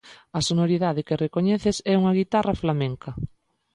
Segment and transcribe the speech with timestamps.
[0.37, 3.11] A sonoridade que recoñeces é unha guitarra flamenca.